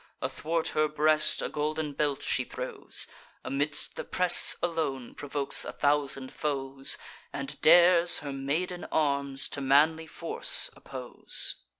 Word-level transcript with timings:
Athwart 0.19 0.69
her 0.69 0.87
breast 0.87 1.43
a 1.43 1.47
golden 1.47 1.93
belt 1.93 2.23
she 2.23 2.43
throws, 2.43 3.05
Amidst 3.45 3.95
the 3.97 4.03
press 4.03 4.55
alone 4.63 5.13
provokes 5.13 5.63
a 5.63 5.71
thousand 5.71 6.33
foes, 6.33 6.97
And 7.31 7.61
dares 7.61 8.17
her 8.25 8.33
maiden 8.33 8.85
arms 8.85 9.47
to 9.49 9.61
manly 9.61 10.07
force 10.07 10.71
oppose. 10.75 11.57